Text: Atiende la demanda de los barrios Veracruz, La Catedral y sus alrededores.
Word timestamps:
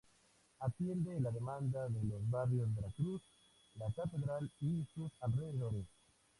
Atiende 0.61 1.19
la 1.19 1.29
demanda 1.29 1.87
de 1.87 2.03
los 2.05 2.27
barrios 2.27 2.73
Veracruz, 2.73 3.21
La 3.75 3.91
Catedral 3.91 4.51
y 4.59 4.83
sus 4.95 5.11
alrededores. 5.21 5.85